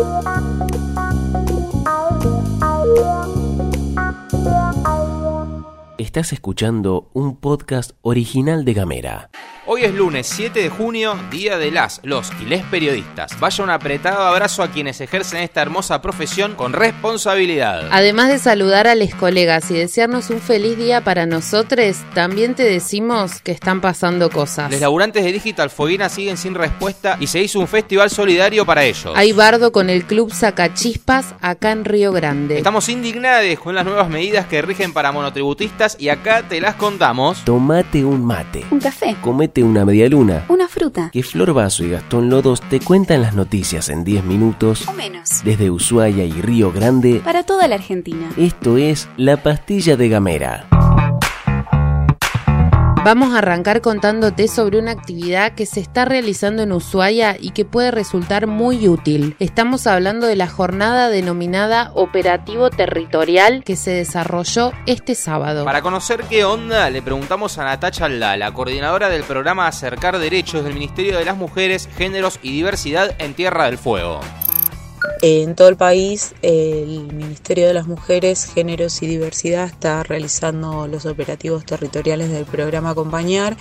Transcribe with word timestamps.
Thank 0.00 0.40
you. 2.96 3.39
Estás 6.00 6.32
escuchando 6.32 7.10
un 7.12 7.36
podcast 7.36 7.90
original 8.00 8.64
de 8.64 8.72
Gamera. 8.72 9.30
Hoy 9.66 9.84
es 9.84 9.94
lunes 9.94 10.26
7 10.26 10.62
de 10.62 10.68
junio, 10.70 11.16
día 11.30 11.58
de 11.58 11.70
las, 11.70 12.00
los 12.02 12.32
y 12.40 12.46
les 12.46 12.64
periodistas. 12.64 13.38
Vaya 13.38 13.62
un 13.62 13.70
apretado 13.70 14.22
abrazo 14.22 14.62
a 14.62 14.70
quienes 14.70 15.00
ejercen 15.02 15.42
esta 15.42 15.60
hermosa 15.60 16.00
profesión 16.00 16.54
con 16.56 16.72
responsabilidad. 16.72 17.88
Además 17.92 18.30
de 18.30 18.38
saludar 18.38 18.86
a 18.86 18.94
los 18.94 19.14
colegas 19.14 19.70
y 19.70 19.74
desearnos 19.74 20.30
un 20.30 20.40
feliz 20.40 20.78
día 20.78 21.02
para 21.02 21.26
nosotros, 21.26 21.98
también 22.14 22.54
te 22.54 22.64
decimos 22.64 23.42
que 23.42 23.52
están 23.52 23.82
pasando 23.82 24.30
cosas. 24.30 24.72
Los 24.72 24.80
laburantes 24.80 25.22
de 25.22 25.32
Digital 25.32 25.68
Foguina 25.68 26.08
siguen 26.08 26.38
sin 26.38 26.54
respuesta 26.54 27.18
y 27.20 27.26
se 27.26 27.42
hizo 27.42 27.60
un 27.60 27.68
festival 27.68 28.08
solidario 28.08 28.64
para 28.64 28.84
ellos. 28.84 29.12
Hay 29.14 29.32
bardo 29.32 29.70
con 29.70 29.90
el 29.90 30.04
club 30.04 30.32
Sacachispas 30.32 31.34
acá 31.42 31.70
en 31.70 31.84
Río 31.84 32.10
Grande. 32.10 32.56
Estamos 32.56 32.88
indignados 32.88 33.58
con 33.60 33.74
las 33.74 33.84
nuevas 33.84 34.08
medidas 34.08 34.46
que 34.46 34.62
rigen 34.62 34.92
para 34.92 35.12
monotributistas 35.12 35.89
y 35.98 36.08
acá 36.08 36.42
te 36.48 36.60
las 36.60 36.74
contamos. 36.76 37.44
Tomate 37.44 38.04
un 38.04 38.24
mate. 38.24 38.64
Un 38.70 38.80
café. 38.80 39.16
Comete 39.20 39.62
una 39.62 39.84
media 39.84 40.08
luna. 40.08 40.44
Una 40.48 40.68
fruta. 40.68 41.10
Que 41.12 41.22
Flor 41.22 41.52
Vaso 41.52 41.84
y 41.84 41.90
Gastón 41.90 42.30
Lodos 42.30 42.60
te 42.60 42.80
cuentan 42.80 43.22
las 43.22 43.34
noticias 43.34 43.88
en 43.88 44.04
10 44.04 44.24
minutos. 44.24 44.88
O 44.88 44.92
menos. 44.92 45.42
Desde 45.44 45.70
Ushuaia 45.70 46.24
y 46.24 46.32
Río 46.32 46.72
Grande. 46.72 47.20
Para 47.24 47.44
toda 47.44 47.68
la 47.68 47.76
Argentina. 47.76 48.30
Esto 48.36 48.76
es 48.76 49.08
La 49.16 49.36
Pastilla 49.42 49.96
de 49.96 50.08
Gamera. 50.08 50.79
Vamos 53.02 53.32
a 53.32 53.38
arrancar 53.38 53.80
contándote 53.80 54.46
sobre 54.46 54.78
una 54.78 54.90
actividad 54.90 55.54
que 55.54 55.64
se 55.64 55.80
está 55.80 56.04
realizando 56.04 56.62
en 56.62 56.70
Ushuaia 56.70 57.34
y 57.40 57.52
que 57.52 57.64
puede 57.64 57.90
resultar 57.90 58.46
muy 58.46 58.88
útil. 58.88 59.36
Estamos 59.38 59.86
hablando 59.86 60.26
de 60.26 60.36
la 60.36 60.48
jornada 60.48 61.08
denominada 61.08 61.92
Operativo 61.94 62.68
Territorial 62.68 63.64
que 63.64 63.76
se 63.76 63.92
desarrolló 63.92 64.72
este 64.84 65.14
sábado. 65.14 65.64
Para 65.64 65.80
conocer 65.80 66.24
qué 66.28 66.44
onda, 66.44 66.90
le 66.90 67.00
preguntamos 67.00 67.56
a 67.56 67.64
Natacha 67.64 68.04
Alda, 68.04 68.36
la 68.36 68.52
coordinadora 68.52 69.08
del 69.08 69.22
programa 69.22 69.66
Acercar 69.66 70.18
Derechos 70.18 70.62
del 70.62 70.74
Ministerio 70.74 71.16
de 71.18 71.24
las 71.24 71.38
Mujeres, 71.38 71.88
Géneros 71.96 72.38
y 72.42 72.52
Diversidad 72.52 73.14
en 73.18 73.32
Tierra 73.32 73.64
del 73.64 73.78
Fuego. 73.78 74.20
En 75.22 75.54
todo 75.54 75.68
el 75.68 75.76
país, 75.76 76.34
el 76.40 77.12
Ministerio 77.12 77.66
de 77.66 77.74
las 77.74 77.86
Mujeres, 77.86 78.46
Géneros 78.46 79.02
y 79.02 79.06
Diversidad 79.06 79.66
está 79.66 80.02
realizando 80.02 80.86
los 80.86 81.04
operativos 81.04 81.66
territoriales 81.66 82.30
del 82.30 82.46
programa 82.46 82.90
Acompañar. 82.90 83.58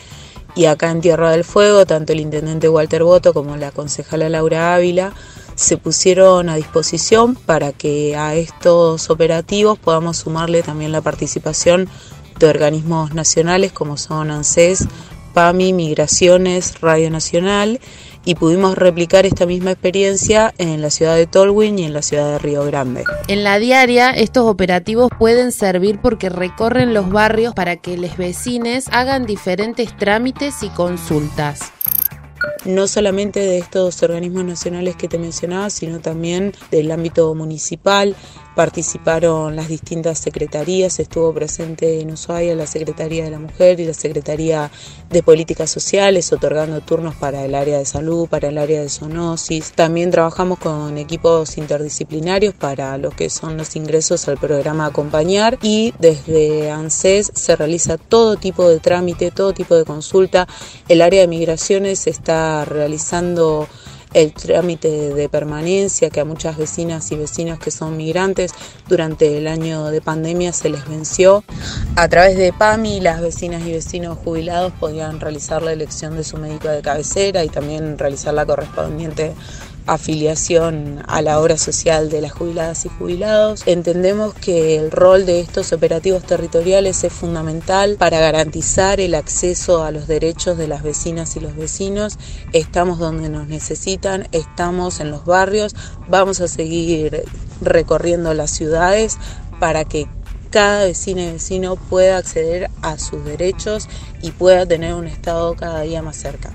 Y 0.55 0.65
acá 0.65 0.89
en 0.89 1.01
Tierra 1.01 1.31
del 1.31 1.43
Fuego, 1.43 1.85
tanto 1.85 2.13
el 2.13 2.21
intendente 2.21 2.69
Walter 2.69 3.03
Boto 3.03 3.33
como 3.33 3.57
la 3.57 3.71
concejala 3.71 4.29
Laura 4.29 4.73
Ávila 4.73 5.13
se 5.55 5.75
pusieron 5.75 6.47
a 6.47 6.55
disposición 6.55 7.35
para 7.35 7.73
que 7.73 8.15
a 8.15 8.35
estos 8.35 9.09
operativos 9.09 9.77
podamos 9.77 10.15
sumarle 10.15 10.63
también 10.63 10.93
la 10.93 11.01
participación 11.01 11.89
de 12.39 12.47
organismos 12.47 13.13
nacionales 13.13 13.73
como 13.73 13.97
son 13.97 14.31
ANSES, 14.31 14.87
PAMI, 15.33 15.73
Migraciones, 15.73 16.79
Radio 16.79 17.11
Nacional 17.11 17.81
y 18.25 18.35
pudimos 18.35 18.77
replicar 18.77 19.25
esta 19.25 19.45
misma 19.45 19.71
experiencia 19.71 20.53
en 20.57 20.81
la 20.81 20.89
ciudad 20.89 21.15
de 21.15 21.27
Tolwyn 21.27 21.79
y 21.79 21.83
en 21.83 21.93
la 21.93 22.01
ciudad 22.01 22.33
de 22.33 22.39
Río 22.39 22.65
Grande. 22.65 23.03
En 23.27 23.43
la 23.43 23.59
diaria, 23.59 24.11
estos 24.11 24.45
operativos 24.45 25.09
pueden 25.17 25.51
servir 25.51 25.99
porque 26.01 26.29
recorren 26.29 26.93
los 26.93 27.09
barrios 27.09 27.53
para 27.53 27.77
que 27.77 27.97
los 27.97 28.17
vecinos 28.17 28.85
hagan 28.91 29.25
diferentes 29.25 29.95
trámites 29.97 30.63
y 30.63 30.69
consultas 30.69 31.71
no 32.65 32.87
solamente 32.87 33.39
de 33.39 33.57
estos 33.57 34.01
organismos 34.03 34.45
nacionales 34.45 34.95
que 34.95 35.07
te 35.07 35.17
mencionaba, 35.17 35.69
sino 35.69 35.99
también 35.99 36.53
del 36.71 36.91
ámbito 36.91 37.33
municipal. 37.35 38.15
Participaron 38.59 39.55
las 39.55 39.69
distintas 39.69 40.19
secretarías, 40.19 40.99
estuvo 40.99 41.33
presente 41.33 42.01
en 42.01 42.11
Ushuaia 42.11 42.53
la 42.55 42.67
Secretaría 42.67 43.23
de 43.23 43.31
la 43.31 43.39
Mujer 43.39 43.79
y 43.79 43.85
la 43.85 43.93
Secretaría 43.93 44.69
de 45.09 45.23
Políticas 45.23 45.69
Sociales, 45.69 46.33
otorgando 46.33 46.81
turnos 46.81 47.15
para 47.15 47.45
el 47.45 47.55
área 47.55 47.77
de 47.77 47.85
salud, 47.85 48.27
para 48.27 48.49
el 48.49 48.57
área 48.57 48.81
de 48.81 48.89
zoonosis. 48.89 49.71
También 49.71 50.11
trabajamos 50.11 50.59
con 50.59 50.97
equipos 50.97 51.57
interdisciplinarios 51.57 52.53
para 52.53 52.97
lo 52.97 53.11
que 53.11 53.29
son 53.29 53.55
los 53.55 53.77
ingresos 53.77 54.27
al 54.27 54.37
programa 54.37 54.87
Acompañar 54.87 55.57
y 55.61 55.93
desde 55.97 56.69
ANSES 56.69 57.31
se 57.33 57.55
realiza 57.55 57.97
todo 57.97 58.35
tipo 58.35 58.67
de 58.67 58.81
trámite, 58.81 59.31
todo 59.31 59.53
tipo 59.53 59.75
de 59.75 59.85
consulta. 59.85 60.49
El 60.89 61.01
área 61.01 61.21
de 61.21 61.27
migraciones 61.29 62.07
está 62.07 62.65
realizando 62.65 63.69
el 64.13 64.33
trámite 64.33 65.13
de 65.13 65.29
permanencia 65.29 66.09
que 66.09 66.19
a 66.19 66.25
muchas 66.25 66.57
vecinas 66.57 67.11
y 67.11 67.15
vecinos 67.15 67.59
que 67.59 67.71
son 67.71 67.97
migrantes 67.97 68.51
durante 68.87 69.37
el 69.37 69.47
año 69.47 69.85
de 69.85 70.01
pandemia 70.01 70.53
se 70.53 70.69
les 70.69 70.87
venció. 70.87 71.43
A 71.95 72.07
través 72.07 72.37
de 72.37 72.53
PAMI 72.53 73.01
las 73.01 73.21
vecinas 73.21 73.65
y 73.65 73.71
vecinos 73.71 74.17
jubilados 74.17 74.73
podían 74.79 75.19
realizar 75.19 75.61
la 75.61 75.73
elección 75.73 76.15
de 76.15 76.23
su 76.23 76.37
médico 76.37 76.69
de 76.69 76.81
cabecera 76.81 77.43
y 77.43 77.49
también 77.49 77.97
realizar 77.97 78.33
la 78.33 78.45
correspondiente 78.45 79.33
afiliación 79.93 81.03
a 81.07 81.21
la 81.21 81.39
obra 81.39 81.57
social 81.57 82.09
de 82.09 82.21
las 82.21 82.31
jubiladas 82.31 82.85
y 82.85 82.89
jubilados. 82.89 83.63
Entendemos 83.65 84.33
que 84.33 84.77
el 84.77 84.91
rol 84.91 85.25
de 85.25 85.39
estos 85.39 85.73
operativos 85.73 86.23
territoriales 86.23 87.03
es 87.03 87.11
fundamental 87.11 87.95
para 87.97 88.19
garantizar 88.19 88.99
el 88.99 89.15
acceso 89.15 89.83
a 89.83 89.91
los 89.91 90.07
derechos 90.07 90.57
de 90.57 90.67
las 90.67 90.83
vecinas 90.83 91.35
y 91.35 91.39
los 91.39 91.55
vecinos. 91.55 92.17
Estamos 92.53 92.99
donde 92.99 93.29
nos 93.29 93.47
necesitan, 93.47 94.27
estamos 94.31 94.99
en 94.99 95.11
los 95.11 95.25
barrios, 95.25 95.75
vamos 96.07 96.39
a 96.39 96.47
seguir 96.47 97.23
recorriendo 97.61 98.33
las 98.33 98.51
ciudades 98.51 99.17
para 99.59 99.85
que 99.85 100.07
cada 100.51 100.85
vecina 100.85 101.23
y 101.23 101.31
vecino 101.33 101.75
pueda 101.75 102.17
acceder 102.17 102.69
a 102.81 102.97
sus 102.97 103.23
derechos 103.23 103.87
y 104.21 104.31
pueda 104.31 104.65
tener 104.65 104.93
un 104.93 105.07
Estado 105.07 105.55
cada 105.55 105.81
día 105.81 106.01
más 106.01 106.17
cerca. 106.17 106.53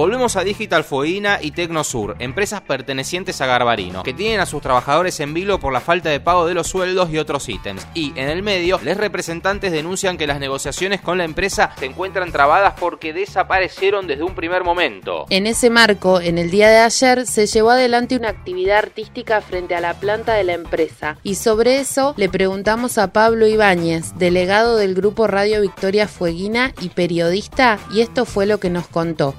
Volvemos 0.00 0.36
a 0.36 0.44
Digital 0.44 0.82
Foina 0.82 1.40
y 1.42 1.50
Tecnosur, 1.50 2.16
empresas 2.20 2.62
pertenecientes 2.62 3.38
a 3.42 3.46
Garbarino, 3.46 4.02
que 4.02 4.14
tienen 4.14 4.40
a 4.40 4.46
sus 4.46 4.62
trabajadores 4.62 5.20
en 5.20 5.34
vilo 5.34 5.60
por 5.60 5.74
la 5.74 5.82
falta 5.82 6.08
de 6.08 6.20
pago 6.20 6.46
de 6.46 6.54
los 6.54 6.68
sueldos 6.68 7.10
y 7.10 7.18
otros 7.18 7.46
ítems. 7.50 7.86
Y 7.92 8.18
en 8.18 8.30
el 8.30 8.42
medio, 8.42 8.80
les 8.82 8.96
representantes 8.96 9.72
denuncian 9.72 10.16
que 10.16 10.26
las 10.26 10.40
negociaciones 10.40 11.02
con 11.02 11.18
la 11.18 11.24
empresa 11.24 11.74
se 11.78 11.84
encuentran 11.84 12.32
trabadas 12.32 12.76
porque 12.80 13.12
desaparecieron 13.12 14.06
desde 14.06 14.22
un 14.22 14.34
primer 14.34 14.64
momento. 14.64 15.26
En 15.28 15.46
ese 15.46 15.68
marco, 15.68 16.18
en 16.18 16.38
el 16.38 16.50
día 16.50 16.70
de 16.70 16.78
ayer, 16.78 17.26
se 17.26 17.46
llevó 17.46 17.72
adelante 17.72 18.16
una 18.16 18.30
actividad 18.30 18.78
artística 18.78 19.42
frente 19.42 19.74
a 19.74 19.82
la 19.82 19.92
planta 20.00 20.32
de 20.32 20.44
la 20.44 20.54
empresa. 20.54 21.18
Y 21.22 21.34
sobre 21.34 21.78
eso 21.78 22.14
le 22.16 22.30
preguntamos 22.30 22.96
a 22.96 23.12
Pablo 23.12 23.46
Ibáñez, 23.46 24.14
delegado 24.16 24.78
del 24.78 24.94
grupo 24.94 25.26
Radio 25.26 25.60
Victoria 25.60 26.08
Fueguina 26.08 26.72
y 26.80 26.88
periodista, 26.88 27.78
y 27.92 28.00
esto 28.00 28.24
fue 28.24 28.46
lo 28.46 28.58
que 28.60 28.70
nos 28.70 28.86
contó. 28.86 29.34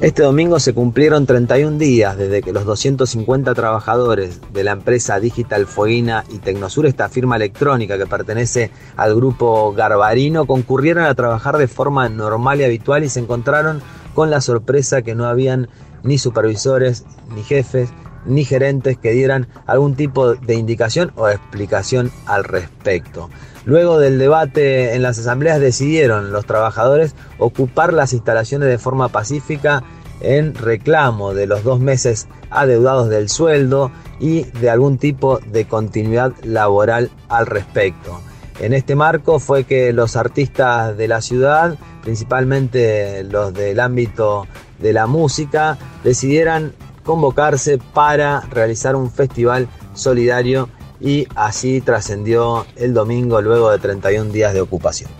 Este 0.00 0.22
domingo 0.22 0.60
se 0.60 0.74
cumplieron 0.74 1.26
31 1.26 1.76
días 1.76 2.16
desde 2.16 2.40
que 2.40 2.52
los 2.52 2.64
250 2.64 3.52
trabajadores 3.54 4.40
de 4.52 4.62
la 4.62 4.72
empresa 4.72 5.18
Digital 5.18 5.66
Fueguina 5.66 6.24
y 6.30 6.38
Tecnosur, 6.38 6.86
esta 6.86 7.08
firma 7.08 7.34
electrónica 7.34 7.98
que 7.98 8.06
pertenece 8.06 8.70
al 8.96 9.14
grupo 9.16 9.72
Garbarino, 9.72 10.46
concurrieron 10.46 11.04
a 11.04 11.14
trabajar 11.14 11.58
de 11.58 11.66
forma 11.66 12.08
normal 12.08 12.60
y 12.60 12.64
habitual 12.64 13.02
y 13.02 13.08
se 13.08 13.20
encontraron 13.20 13.82
con 14.14 14.30
la 14.30 14.40
sorpresa 14.40 15.02
que 15.02 15.16
no 15.16 15.26
habían 15.26 15.68
ni 16.04 16.18
supervisores, 16.18 17.04
ni 17.34 17.42
jefes, 17.42 17.90
ni 18.28 18.44
gerentes 18.44 18.96
que 18.96 19.12
dieran 19.12 19.48
algún 19.66 19.96
tipo 19.96 20.34
de 20.34 20.54
indicación 20.54 21.12
o 21.16 21.28
explicación 21.28 22.12
al 22.26 22.44
respecto. 22.44 23.28
Luego 23.64 23.98
del 23.98 24.18
debate 24.18 24.94
en 24.94 25.02
las 25.02 25.18
asambleas 25.18 25.60
decidieron 25.60 26.32
los 26.32 26.46
trabajadores 26.46 27.14
ocupar 27.38 27.92
las 27.92 28.12
instalaciones 28.12 28.68
de 28.68 28.78
forma 28.78 29.08
pacífica 29.08 29.82
en 30.20 30.54
reclamo 30.54 31.34
de 31.34 31.46
los 31.46 31.64
dos 31.64 31.80
meses 31.80 32.28
adeudados 32.50 33.08
del 33.08 33.28
sueldo 33.28 33.90
y 34.20 34.44
de 34.44 34.70
algún 34.70 34.98
tipo 34.98 35.38
de 35.38 35.66
continuidad 35.66 36.32
laboral 36.42 37.10
al 37.28 37.46
respecto. 37.46 38.20
En 38.60 38.72
este 38.72 38.96
marco 38.96 39.38
fue 39.38 39.64
que 39.64 39.92
los 39.92 40.16
artistas 40.16 40.96
de 40.96 41.06
la 41.06 41.20
ciudad, 41.20 41.76
principalmente 42.02 43.22
los 43.24 43.54
del 43.54 43.78
ámbito 43.78 44.46
de 44.80 44.92
la 44.92 45.06
música, 45.06 45.78
decidieran 46.02 46.72
convocarse 47.08 47.78
para 47.94 48.40
realizar 48.50 48.94
un 48.94 49.10
festival 49.10 49.66
solidario 49.94 50.68
y 51.00 51.26
así 51.36 51.80
trascendió 51.80 52.66
el 52.76 52.92
domingo 52.92 53.40
luego 53.40 53.70
de 53.70 53.78
31 53.78 54.30
días 54.30 54.52
de 54.52 54.60
ocupación. 54.60 55.10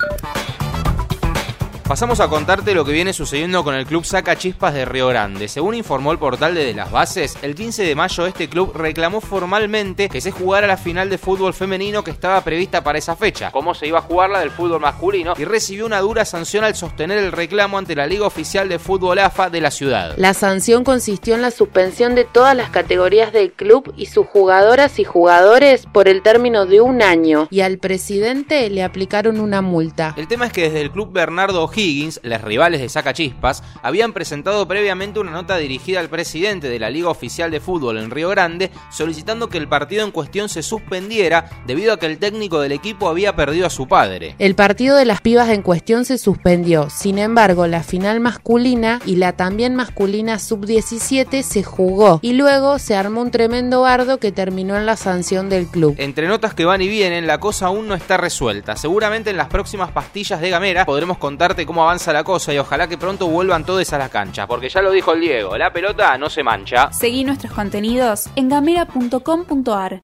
Pasamos 1.89 2.21
a 2.21 2.29
contarte 2.29 2.75
lo 2.75 2.85
que 2.85 2.93
viene 2.93 3.15
sucediendo 3.15 3.65
con 3.65 3.75
el 3.75 3.87
club 3.87 4.05
Saca 4.05 4.37
Chispas 4.37 4.75
de 4.75 4.85
Río 4.85 5.09
Grande. 5.09 5.49
Según 5.49 5.75
informó 5.75 6.13
el 6.13 6.19
portal 6.19 6.55
de, 6.55 6.75
Las 6.75 6.93
Bases, 6.93 7.39
el 7.41 7.55
15 7.55 7.83
de 7.83 7.95
mayo 7.95 8.27
este 8.27 8.47
club 8.47 8.77
reclamó 8.77 9.23
formalmente 9.23 10.11
que 10.11 10.21
se 10.21 10.31
jugara 10.31 10.67
la 10.67 10.77
final 10.77 11.09
de 11.09 11.17
fútbol 11.17 11.55
femenino 11.55 12.05
que 12.05 12.11
estaba 12.11 12.43
prevista 12.43 12.85
para 12.85 12.99
esa 12.99 13.17
fecha, 13.17 13.51
cómo 13.53 13.73
se 13.75 13.87
iba 13.87 14.01
a 14.01 14.03
jugar 14.03 14.29
la 14.29 14.41
del 14.41 14.51
fútbol 14.51 14.83
masculino, 14.83 15.33
y 15.39 15.47
recibió 15.47 15.87
una 15.87 16.01
dura 16.01 16.27
sanción 16.27 16.63
al 16.63 16.75
sostener 16.75 17.17
el 17.17 17.33
reclamo 17.33 17.79
ante 17.79 17.97
la 17.97 18.07
Liga 18.07 18.27
Oficial 18.27 18.69
de 18.69 18.79
Fútbol 18.79 19.19
AFA 19.19 19.49
de 19.49 19.63
la 19.63 19.71
ciudad. 19.71 20.13
La 20.19 20.35
sanción 20.35 20.85
consistió 20.85 21.37
en 21.37 21.41
la 21.41 21.51
suspensión 21.51 22.15
de 22.15 22.27
todas 22.27 22.55
las 22.55 22.69
categorías 22.69 23.33
del 23.33 23.51
club 23.51 23.95
y 23.97 24.07
sus 24.07 24.27
jugadoras 24.27 24.99
y 24.99 25.05
jugadores 25.05 25.87
por 25.91 26.07
el 26.07 26.21
término 26.21 26.67
de 26.67 26.83
un 26.83 27.01
año, 27.01 27.49
y 27.51 27.63
al 27.63 27.79
presidente 27.79 28.69
le 28.69 28.83
aplicaron 28.83 29.41
una 29.41 29.63
multa. 29.63 30.13
El 30.19 30.29
tema 30.29 30.45
es 30.45 30.53
que 30.53 30.65
desde 30.65 30.83
el 30.83 30.91
club 30.91 31.13
Bernardo 31.15 31.67
Higgins, 31.79 32.21
los 32.25 32.41
rivales 32.43 32.81
de 32.81 32.89
Saca 32.89 33.13
Chispas, 33.13 33.63
habían 33.83 34.13
presentado 34.13 34.67
previamente 34.67 35.21
una 35.21 35.31
nota 35.31 35.57
dirigida 35.57 36.01
al 36.01 36.09
presidente 36.09 36.69
de 36.69 36.79
la 36.81 36.91
Liga 36.91 37.09
Oficial 37.09 37.51
de 37.51 37.61
Fútbol 37.61 37.99
en 37.99 38.11
Río 38.11 38.31
Grande 38.31 38.71
solicitando 38.91 39.49
que 39.49 39.59
el 39.59 39.69
partido 39.69 40.05
en 40.05 40.11
cuestión 40.11 40.49
se 40.49 40.63
suspendiera 40.63 41.49
debido 41.67 41.93
a 41.93 41.99
que 41.99 42.07
el 42.07 42.19
técnico 42.19 42.61
del 42.61 42.73
equipo 42.73 43.09
había 43.09 43.37
perdido 43.37 43.67
a 43.67 43.71
su 43.71 43.87
padre. 43.87 44.35
El 44.39 44.57
partido 44.57 44.97
de 44.97 45.05
las 45.05 45.21
pibas 45.21 45.51
en 45.51 45.63
cuestión 45.63 46.05
se 46.05 46.19
suspendió, 46.19 46.91
sin 46.91 47.19
embargo 47.19 47.67
la 47.67 47.83
final 47.83 48.19
masculina 48.19 49.01
y 49.07 49.17
la 49.17 49.35
también 49.35 49.77
masculina 49.77 50.39
sub-17 50.39 51.43
se 51.43 51.63
jugó 51.63 52.19
y 52.23 52.33
luego 52.33 52.79
se 52.79 52.97
armó 52.97 53.23
un 53.23 53.31
tremendo 53.31 53.83
bardo 53.83 54.19
que 54.19 54.33
terminó 54.33 54.77
en 54.77 54.87
la 54.87 54.97
sanción 54.97 55.49
del 55.49 55.67
club. 55.67 55.95
Entre 55.99 56.27
notas 56.27 56.55
que 56.55 56.65
van 56.65 56.83
y 56.83 56.89
vienen, 56.89 57.27
la 57.27 57.39
cosa 57.39 57.67
aún 57.67 57.87
no 57.87 57.95
está 57.95 58.17
resuelta. 58.17 58.75
Seguramente 58.77 59.31
en 59.31 59.37
las 59.37 59.49
próximas 59.49 59.93
pastillas 59.93 60.41
de 60.41 60.51
Gamera 60.51 60.85
podremos 60.85 61.19
contarte 61.19 61.68
cómo 61.69 61.83
avanza 61.83 62.15
la 62.15 62.25
cosa 62.25 62.55
y 62.55 62.59
ojalá 62.59 62.89
que 62.89 62.97
pronto 62.97 63.29
vuelvan 63.29 63.63
todos 63.63 63.93
a 63.93 63.99
la 63.99 64.09
cancha, 64.09 64.47
porque 64.47 64.71
ya 64.71 64.81
lo 64.81 64.91
dijo 64.91 65.13
el 65.13 65.21
Diego, 65.21 65.59
la 65.59 65.71
pelota 65.71 66.17
no 66.17 66.31
se 66.31 66.43
mancha. 66.43 66.91
Seguí 66.93 67.25
nuestros 67.25 67.53
contenidos 67.53 68.31
en 68.37 68.49
gamera.com.ar. 68.49 70.01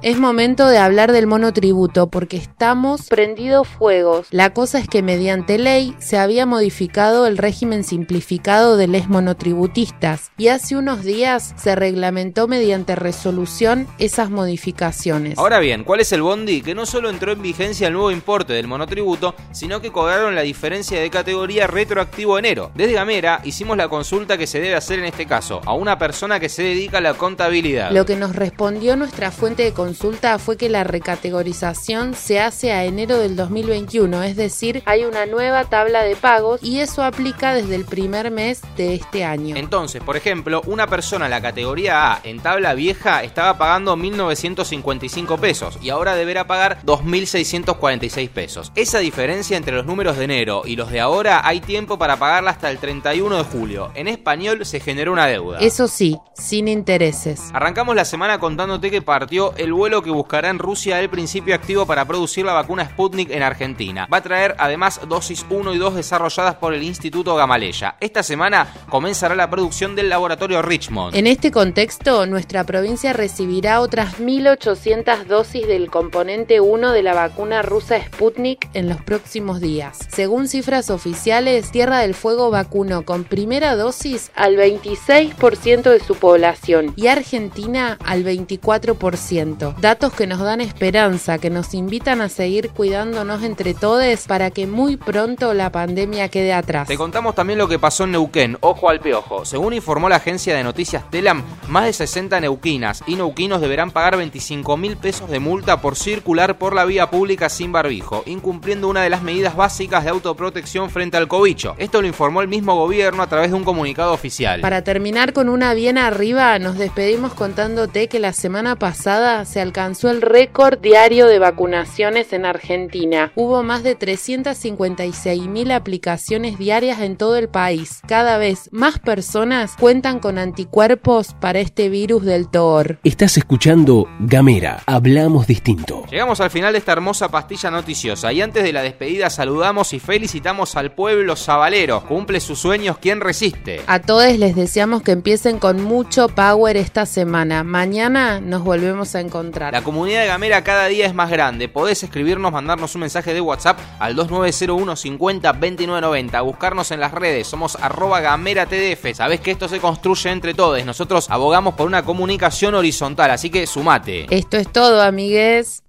Es 0.00 0.16
momento 0.16 0.68
de 0.68 0.78
hablar 0.78 1.10
del 1.10 1.26
monotributo 1.26 2.06
porque 2.06 2.36
estamos 2.36 3.08
prendidos 3.08 3.66
fuegos. 3.66 4.28
La 4.30 4.54
cosa 4.54 4.78
es 4.78 4.86
que 4.86 5.02
mediante 5.02 5.58
ley 5.58 5.92
se 5.98 6.18
había 6.18 6.46
modificado 6.46 7.26
el 7.26 7.36
régimen 7.36 7.82
simplificado 7.82 8.76
de 8.76 8.86
les 8.86 9.08
monotributistas 9.08 10.30
y 10.38 10.48
hace 10.48 10.76
unos 10.76 11.02
días 11.02 11.52
se 11.56 11.74
reglamentó 11.74 12.46
mediante 12.46 12.94
resolución 12.94 13.88
esas 13.98 14.30
modificaciones. 14.30 15.36
Ahora 15.36 15.58
bien, 15.58 15.82
¿cuál 15.82 15.98
es 15.98 16.12
el 16.12 16.22
bondi? 16.22 16.62
Que 16.62 16.76
no 16.76 16.86
solo 16.86 17.10
entró 17.10 17.32
en 17.32 17.42
vigencia 17.42 17.88
el 17.88 17.94
nuevo 17.94 18.12
importe 18.12 18.52
del 18.52 18.68
monotributo, 18.68 19.34
sino 19.50 19.80
que 19.80 19.90
cobraron 19.90 20.36
la 20.36 20.42
diferencia 20.42 21.00
de 21.00 21.10
categoría 21.10 21.66
retroactivo 21.66 22.38
enero. 22.38 22.70
Desde 22.76 22.92
Gamera 22.92 23.40
hicimos 23.42 23.76
la 23.76 23.88
consulta 23.88 24.38
que 24.38 24.46
se 24.46 24.60
debe 24.60 24.76
hacer 24.76 25.00
en 25.00 25.06
este 25.06 25.26
caso 25.26 25.60
a 25.64 25.74
una 25.74 25.98
persona 25.98 26.38
que 26.38 26.48
se 26.48 26.62
dedica 26.62 26.98
a 26.98 27.00
la 27.00 27.14
contabilidad. 27.14 27.90
Lo 27.90 28.06
que 28.06 28.14
nos 28.14 28.36
respondió 28.36 28.94
nuestra 28.94 29.32
fuente 29.32 29.64
de 29.64 29.72
consulta 29.88 30.38
fue 30.38 30.58
que 30.58 30.68
la 30.68 30.84
recategorización 30.84 32.12
se 32.12 32.40
hace 32.40 32.72
a 32.72 32.84
enero 32.84 33.16
del 33.16 33.36
2021, 33.36 34.22
es 34.22 34.36
decir, 34.36 34.82
hay 34.84 35.06
una 35.06 35.24
nueva 35.24 35.64
tabla 35.64 36.02
de 36.02 36.14
pagos 36.14 36.62
y 36.62 36.80
eso 36.80 37.02
aplica 37.02 37.54
desde 37.54 37.74
el 37.74 37.86
primer 37.86 38.30
mes 38.30 38.60
de 38.76 38.94
este 38.94 39.24
año. 39.24 39.56
Entonces, 39.56 40.02
por 40.02 40.18
ejemplo, 40.18 40.60
una 40.66 40.88
persona 40.88 41.24
en 41.24 41.30
la 41.30 41.40
categoría 41.40 42.12
A 42.12 42.20
en 42.22 42.40
tabla 42.40 42.74
vieja 42.74 43.22
estaba 43.22 43.56
pagando 43.56 43.96
1.955 43.96 45.38
pesos 45.38 45.78
y 45.80 45.88
ahora 45.88 46.14
deberá 46.14 46.46
pagar 46.46 46.82
2.646 46.84 48.28
pesos. 48.28 48.72
Esa 48.74 48.98
diferencia 48.98 49.56
entre 49.56 49.74
los 49.74 49.86
números 49.86 50.18
de 50.18 50.24
enero 50.24 50.64
y 50.66 50.76
los 50.76 50.90
de 50.90 51.00
ahora 51.00 51.40
hay 51.48 51.60
tiempo 51.60 51.96
para 51.96 52.18
pagarla 52.18 52.50
hasta 52.50 52.70
el 52.70 52.76
31 52.76 53.38
de 53.38 53.44
julio. 53.44 53.90
En 53.94 54.06
español 54.06 54.66
se 54.66 54.80
generó 54.80 55.14
una 55.14 55.26
deuda. 55.26 55.60
Eso 55.60 55.88
sí, 55.88 56.18
sin 56.34 56.68
intereses. 56.68 57.48
Arrancamos 57.54 57.96
la 57.96 58.04
semana 58.04 58.38
contándote 58.38 58.90
que 58.90 59.00
partió 59.00 59.54
el 59.56 59.77
vuelo 59.78 60.02
que 60.02 60.10
buscará 60.10 60.50
en 60.50 60.58
Rusia 60.58 60.98
el 60.98 61.08
principio 61.08 61.54
activo 61.54 61.86
para 61.86 62.04
producir 62.04 62.44
la 62.44 62.52
vacuna 62.52 62.84
Sputnik 62.84 63.30
en 63.30 63.44
Argentina. 63.44 64.08
Va 64.12 64.16
a 64.16 64.22
traer 64.22 64.56
además 64.58 65.00
dosis 65.08 65.46
1 65.48 65.72
y 65.72 65.78
2 65.78 65.94
desarrolladas 65.94 66.56
por 66.56 66.74
el 66.74 66.82
Instituto 66.82 67.36
Gamaleya. 67.36 67.94
Esta 68.00 68.24
semana 68.24 68.66
comenzará 68.90 69.36
la 69.36 69.48
producción 69.48 69.94
del 69.94 70.08
laboratorio 70.08 70.62
Richmond. 70.62 71.14
En 71.14 71.28
este 71.28 71.52
contexto, 71.52 72.26
nuestra 72.26 72.64
provincia 72.64 73.12
recibirá 73.12 73.80
otras 73.80 74.18
1.800 74.18 75.26
dosis 75.26 75.68
del 75.68 75.92
componente 75.92 76.60
1 76.60 76.90
de 76.90 77.02
la 77.04 77.14
vacuna 77.14 77.62
rusa 77.62 78.02
Sputnik 78.02 78.68
en 78.74 78.88
los 78.88 79.00
próximos 79.00 79.60
días. 79.60 80.08
Según 80.10 80.48
cifras 80.48 80.90
oficiales, 80.90 81.70
Tierra 81.70 82.00
del 82.00 82.14
Fuego 82.14 82.50
vacunó 82.50 83.04
con 83.04 83.22
primera 83.22 83.76
dosis 83.76 84.32
al 84.34 84.56
26% 84.56 85.82
de 85.82 86.00
su 86.00 86.16
población 86.16 86.94
y 86.96 87.06
Argentina 87.06 87.96
al 88.04 88.24
24%. 88.24 89.67
Datos 89.80 90.12
que 90.12 90.26
nos 90.26 90.40
dan 90.40 90.60
esperanza, 90.60 91.38
que 91.38 91.50
nos 91.50 91.74
invitan 91.74 92.20
a 92.20 92.28
seguir 92.28 92.70
cuidándonos 92.70 93.42
entre 93.42 93.74
todos 93.74 93.98
para 94.26 94.50
que 94.50 94.66
muy 94.66 94.96
pronto 94.96 95.54
la 95.54 95.70
pandemia 95.70 96.28
quede 96.28 96.52
atrás. 96.52 96.86
Te 96.86 96.96
contamos 96.96 97.34
también 97.34 97.58
lo 97.58 97.68
que 97.68 97.78
pasó 97.78 98.04
en 98.04 98.12
Neuquén, 98.12 98.56
ojo 98.60 98.88
al 98.88 99.00
piojo. 99.00 99.44
Según 99.44 99.72
informó 99.72 100.08
la 100.08 100.16
agencia 100.16 100.56
de 100.56 100.62
noticias 100.62 101.10
Telam, 101.10 101.42
más 101.68 101.84
de 101.84 101.92
60 101.92 102.40
neuquinas 102.40 103.02
y 103.06 103.16
neuquinos 103.16 103.60
deberán 103.60 103.90
pagar 103.90 104.16
25 104.16 104.76
mil 104.76 104.96
pesos 104.96 105.28
de 105.30 105.40
multa 105.40 105.80
por 105.80 105.96
circular 105.96 106.58
por 106.58 106.74
la 106.74 106.84
vía 106.84 107.10
pública 107.10 107.48
sin 107.48 107.72
barbijo, 107.72 108.22
incumpliendo 108.26 108.88
una 108.88 109.02
de 109.02 109.10
las 109.10 109.22
medidas 109.22 109.56
básicas 109.56 110.04
de 110.04 110.10
autoprotección 110.10 110.90
frente 110.90 111.16
al 111.16 111.28
cobicho. 111.28 111.74
Esto 111.78 112.00
lo 112.00 112.08
informó 112.08 112.40
el 112.40 112.48
mismo 112.48 112.76
gobierno 112.76 113.22
a 113.22 113.26
través 113.26 113.50
de 113.50 113.56
un 113.56 113.64
comunicado 113.64 114.12
oficial. 114.12 114.60
Para 114.60 114.82
terminar 114.82 115.32
con 115.32 115.48
una 115.48 115.74
bien 115.74 115.98
arriba, 115.98 116.58
nos 116.58 116.78
despedimos 116.78 117.34
contándote 117.34 118.08
que 118.08 118.20
la 118.20 118.32
semana 118.32 118.76
pasada 118.76 119.44
se 119.44 119.57
alcanzó 119.60 120.10
el 120.10 120.22
récord 120.22 120.78
diario 120.78 121.26
de 121.26 121.38
vacunaciones 121.38 122.32
en 122.32 122.44
Argentina. 122.44 123.32
Hubo 123.34 123.62
más 123.62 123.82
de 123.82 123.94
356 123.94 125.46
mil 125.46 125.70
aplicaciones 125.70 126.58
diarias 126.58 127.00
en 127.00 127.16
todo 127.16 127.36
el 127.36 127.48
país. 127.48 128.00
Cada 128.06 128.38
vez 128.38 128.68
más 128.72 128.98
personas 128.98 129.74
cuentan 129.78 130.20
con 130.20 130.38
anticuerpos 130.38 131.34
para 131.34 131.60
este 131.60 131.88
virus 131.88 132.24
del 132.24 132.48
TOR. 132.48 132.98
Estás 133.04 133.36
escuchando 133.36 134.06
Gamera, 134.20 134.82
hablamos 134.86 135.46
distinto. 135.46 136.04
Llegamos 136.10 136.40
al 136.40 136.50
final 136.50 136.72
de 136.72 136.78
esta 136.78 136.92
hermosa 136.92 137.28
pastilla 137.28 137.70
noticiosa 137.70 138.32
y 138.32 138.40
antes 138.40 138.62
de 138.62 138.72
la 138.72 138.82
despedida 138.82 139.30
saludamos 139.30 139.92
y 139.92 139.98
felicitamos 139.98 140.76
al 140.76 140.92
pueblo 140.92 141.36
sabalero. 141.36 142.04
Cumple 142.06 142.40
sus 142.40 142.58
sueños 142.58 142.98
quien 142.98 143.20
resiste. 143.20 143.80
A 143.86 144.00
todos 144.00 144.36
les 144.38 144.54
deseamos 144.54 145.02
que 145.02 145.12
empiecen 145.12 145.58
con 145.58 145.82
mucho 145.82 146.28
power 146.28 146.76
esta 146.76 147.06
semana. 147.06 147.64
Mañana 147.64 148.40
nos 148.40 148.62
volvemos 148.62 149.14
a 149.14 149.20
encontrar. 149.48 149.72
La 149.72 149.82
comunidad 149.82 150.20
de 150.20 150.26
Gamera 150.26 150.62
cada 150.62 150.86
día 150.86 151.06
es 151.06 151.14
más 151.14 151.30
grande. 151.30 151.68
Podés 151.68 152.02
escribirnos, 152.02 152.52
mandarnos 152.52 152.94
un 152.94 153.00
mensaje 153.00 153.34
de 153.34 153.40
WhatsApp 153.40 153.78
al 153.98 154.14
2901 154.14 154.96
50 154.96 155.52
2990. 155.52 156.40
Buscarnos 156.42 156.90
en 156.90 157.00
las 157.00 157.12
redes. 157.12 157.46
Somos 157.46 157.76
arroba 157.76 158.20
gamera 158.20 158.66
tdf. 158.66 159.14
Sabés 159.14 159.40
que 159.40 159.50
esto 159.50 159.68
se 159.68 159.80
construye 159.80 160.30
entre 160.30 160.54
todos. 160.54 160.84
Nosotros 160.84 161.30
abogamos 161.30 161.74
por 161.74 161.86
una 161.86 162.04
comunicación 162.04 162.74
horizontal. 162.74 163.30
Así 163.30 163.50
que 163.50 163.66
sumate. 163.66 164.26
Esto 164.30 164.56
es 164.56 164.70
todo, 164.70 165.02
amigues. 165.02 165.82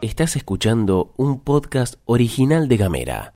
Estás 0.00 0.36
escuchando 0.36 1.12
un 1.16 1.40
podcast 1.40 1.94
original 2.06 2.68
de 2.68 2.76
Gamera. 2.76 3.30